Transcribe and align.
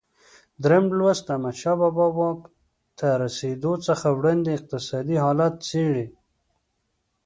درېم 0.63 0.85
لوست 0.97 1.23
د 1.25 1.29
احمدشاه 1.35 1.75
بابا 1.81 2.07
واک 2.17 2.39
ته 2.97 3.07
رسېدو 3.23 3.73
څخه 3.87 4.07
وړاندې 4.17 4.49
اقتصادي 4.57 5.17
حالت 5.23 5.53
څېړي. 5.67 6.05